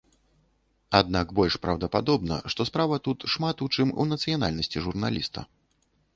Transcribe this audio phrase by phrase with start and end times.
[0.99, 5.47] Аднак больш праўдападобна, што справа тут шмат у чым у нацыянальнасці журналіста.